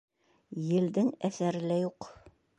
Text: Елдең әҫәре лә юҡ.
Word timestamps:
Елдең 0.69 1.11
әҫәре 1.31 1.63
лә 1.67 1.81
юҡ. 1.85 2.11